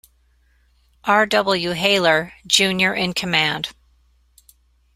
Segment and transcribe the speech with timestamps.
[1.03, 1.27] R.
[1.27, 1.75] W.
[1.75, 3.69] Hayler, Junior in command.